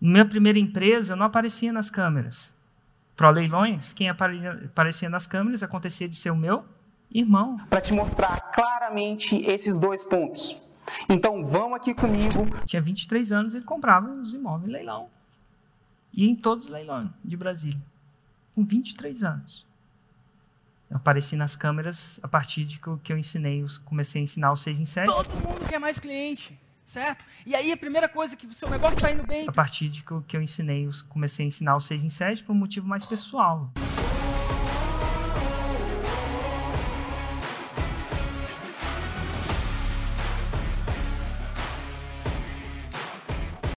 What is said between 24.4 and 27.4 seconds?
os 6 em 7. Todo mundo quer mais cliente, certo?